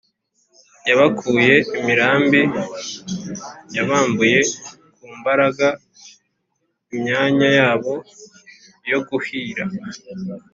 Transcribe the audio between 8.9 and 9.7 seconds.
yo kuhira